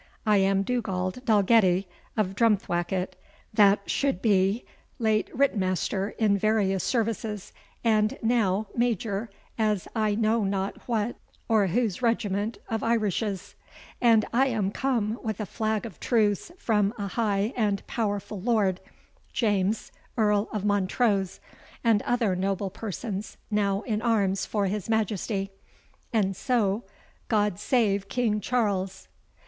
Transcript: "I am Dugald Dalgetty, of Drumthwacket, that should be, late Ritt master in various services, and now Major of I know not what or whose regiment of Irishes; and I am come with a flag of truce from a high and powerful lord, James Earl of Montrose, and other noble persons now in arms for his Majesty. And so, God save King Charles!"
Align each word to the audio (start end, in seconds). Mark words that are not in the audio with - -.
"I 0.25 0.37
am 0.37 0.63
Dugald 0.63 1.23
Dalgetty, 1.25 1.85
of 2.17 2.33
Drumthwacket, 2.33 3.13
that 3.53 3.87
should 3.87 4.19
be, 4.19 4.65
late 4.97 5.29
Ritt 5.31 5.55
master 5.55 6.15
in 6.17 6.39
various 6.39 6.83
services, 6.83 7.53
and 7.83 8.17
now 8.23 8.65
Major 8.75 9.29
of 9.59 9.87
I 9.95 10.15
know 10.15 10.43
not 10.43 10.77
what 10.87 11.17
or 11.47 11.67
whose 11.67 12.01
regiment 12.01 12.57
of 12.67 12.81
Irishes; 12.81 13.53
and 14.01 14.25
I 14.33 14.47
am 14.47 14.71
come 14.71 15.19
with 15.21 15.39
a 15.39 15.45
flag 15.45 15.85
of 15.85 15.99
truce 15.99 16.51
from 16.57 16.95
a 16.97 17.05
high 17.09 17.53
and 17.55 17.85
powerful 17.85 18.41
lord, 18.41 18.81
James 19.33 19.91
Earl 20.17 20.49
of 20.51 20.65
Montrose, 20.65 21.39
and 21.83 22.01
other 22.01 22.35
noble 22.35 22.71
persons 22.71 23.37
now 23.51 23.81
in 23.81 24.01
arms 24.01 24.47
for 24.47 24.65
his 24.65 24.89
Majesty. 24.89 25.51
And 26.11 26.35
so, 26.35 26.85
God 27.27 27.59
save 27.59 28.09
King 28.09 28.39
Charles!" 28.41 29.07